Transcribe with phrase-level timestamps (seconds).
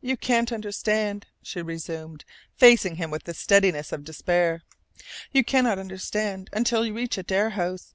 [0.00, 2.24] "You can't understand," she resumed,
[2.56, 4.64] facing him with the steadiness of despair.
[5.30, 7.94] "You cannot understand until you reach Adare House.